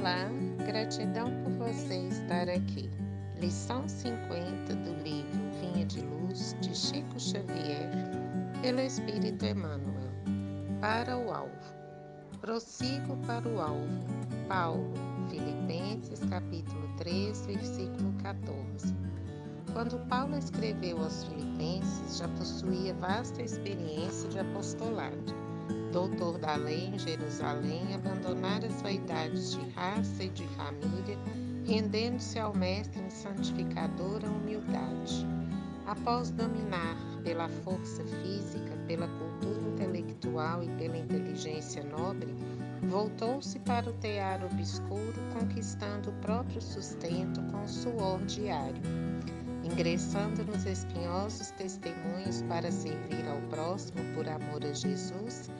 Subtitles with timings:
[0.00, 0.30] Olá,
[0.64, 2.88] gratidão por você estar aqui.
[3.38, 7.90] Lição 50 do livro Vinha de Luz de Chico Xavier,
[8.62, 10.10] pelo Espírito Emmanuel.
[10.80, 11.52] Para o alvo.
[12.40, 14.06] Prossigo para o alvo.
[14.48, 14.90] Paulo,
[15.28, 18.96] Filipenses, capítulo 3, versículo 14.
[19.74, 25.49] Quando Paulo escreveu aos Filipenses, já possuía vasta experiência de apostolado
[25.90, 31.18] doutor da lei em Jerusalém, abandonar as vaidades de raça e de família,
[31.66, 35.26] rendendo-se ao Mestre em santificadora humildade.
[35.86, 42.32] Após dominar pela força física, pela cultura intelectual e pela inteligência nobre,
[42.82, 48.80] voltou-se para o tear obscuro, conquistando o próprio sustento com suor diário.
[49.64, 55.50] Ingressando nos espinhosos testemunhos para servir ao próximo por amor a Jesus,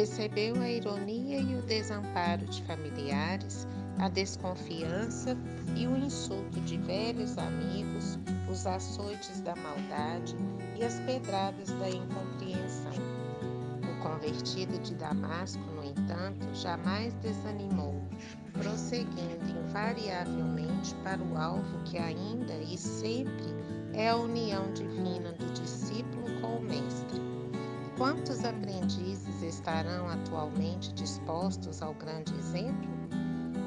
[0.00, 3.68] recebeu a ironia e o desamparo de familiares,
[3.98, 5.36] a desconfiança
[5.76, 8.18] e o insulto de velhos amigos,
[8.50, 10.34] os açoites da maldade
[10.78, 12.94] e as pedradas da incompreensão.
[13.82, 18.00] O convertido de Damasco, no entanto, jamais desanimou,
[18.54, 23.54] prosseguindo invariavelmente para o alvo que ainda e sempre
[23.92, 27.29] é a união divina do discípulo com o Mestre
[28.00, 32.88] Quantos aprendizes estarão atualmente dispostos ao grande exemplo?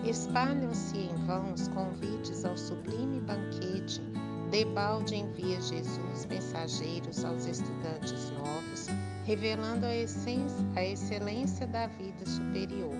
[0.03, 4.01] Espalham-se em vão os convites ao sublime banquete.
[4.49, 8.87] Debalde envia Jesus mensageiros aos estudantes novos,
[9.23, 12.95] revelando a, essência, a excelência da vida superior.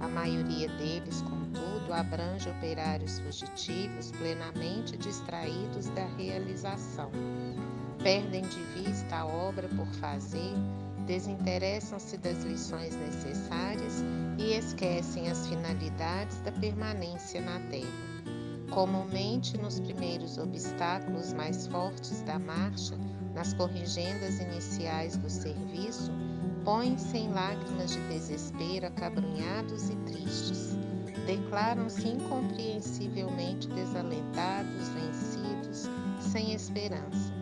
[0.00, 7.12] A maioria deles, contudo, abrange operários fugitivos plenamente distraídos da realização
[8.02, 10.52] perdem de vista a obra por fazer,
[11.06, 14.04] desinteressam-se das lições necessárias
[14.38, 18.18] e esquecem as finalidades da permanência na Terra.
[18.70, 22.96] Comumente, nos primeiros obstáculos mais fortes da marcha,
[23.34, 26.12] nas corrigendas iniciais do serviço,
[26.64, 30.76] põem-se em lágrimas de desespero acabrunhados e tristes.
[31.26, 35.88] Declaram-se incompreensivelmente desalentados, vencidos,
[36.20, 37.37] sem esperança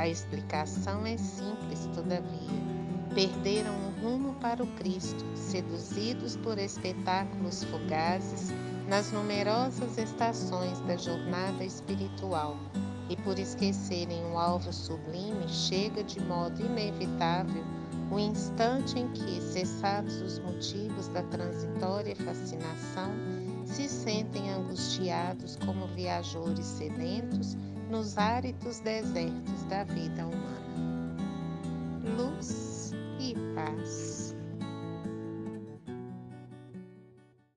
[0.00, 2.48] a explicação é simples, todavia.
[3.14, 8.50] Perderam o rumo para o Cristo, seduzidos por espetáculos fugazes
[8.88, 12.56] nas numerosas estações da jornada espiritual
[13.10, 17.62] e por esquecerem o alvo sublime, chega de modo inevitável
[18.10, 23.12] o instante em que, cessados os motivos da transitória fascinação,
[23.66, 27.56] se sentem angustiados como viajores sedentos
[27.90, 31.20] nos áridos desertos da vida humana.
[32.16, 34.09] Luz e paz.